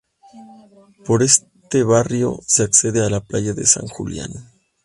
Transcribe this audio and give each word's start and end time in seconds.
Por 1.05 1.21
este 1.21 1.83
barrio 1.83 2.39
se 2.47 2.63
accede 2.63 3.05
a 3.05 3.09
la 3.11 3.19
playa 3.19 3.53
de 3.53 3.67
San 3.67 3.85
Julián. 3.87 4.31